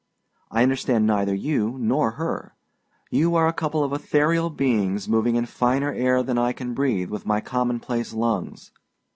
I 0.49 0.63
understand 0.63 1.05
neither 1.05 1.35
you 1.35 1.77
nor 1.77 2.13
her. 2.13 2.55
You 3.11 3.35
are 3.35 3.47
a 3.47 3.53
couple 3.53 3.83
of 3.83 3.93
ethereal 3.93 4.49
beings 4.49 5.07
moving 5.07 5.35
in 5.35 5.45
finer 5.45 5.93
air 5.93 6.23
than 6.23 6.39
I 6.39 6.53
can 6.53 6.73
breathe 6.73 7.11
with 7.11 7.27
my 7.27 7.39
commonplace 7.39 8.11
lungs. 8.11 8.71